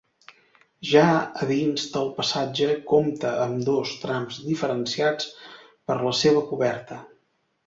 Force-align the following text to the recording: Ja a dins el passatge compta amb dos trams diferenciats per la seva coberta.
Ja 0.91 1.03
a 1.43 1.49
dins 1.51 1.83
el 1.99 2.09
passatge 2.15 2.69
compta 2.93 3.35
amb 3.43 3.61
dos 3.69 3.93
trams 4.07 4.41
diferenciats 4.47 5.29
per 5.93 5.99
la 6.09 6.17
seva 6.23 6.45
coberta. 6.53 7.01